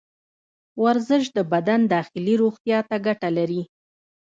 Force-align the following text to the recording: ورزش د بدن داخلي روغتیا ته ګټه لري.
ورزش 0.83 1.23
د 1.37 1.39
بدن 1.51 1.81
داخلي 1.93 2.35
روغتیا 2.43 2.79
ته 2.89 2.95
ګټه 3.05 3.29
لري. 3.37 3.61